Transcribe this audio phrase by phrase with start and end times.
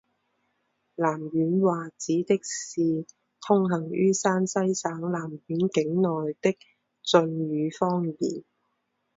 [0.95, 3.05] 岚县话指的是
[3.45, 6.57] 通行于山西省岚县境内的
[7.03, 8.43] 晋语方言。